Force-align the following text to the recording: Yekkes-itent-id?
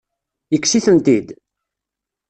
Yekkes-itent-id? 0.51 1.27